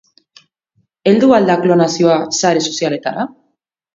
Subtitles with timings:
[1.11, 3.29] Heldu al da klonazioa sare sozialetara?